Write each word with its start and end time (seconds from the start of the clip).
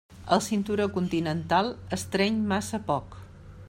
El 0.35 0.39
cinturó 0.45 0.87
continental 0.95 1.71
estreny 1.99 2.43
massa 2.53 2.83
poc. 2.91 3.21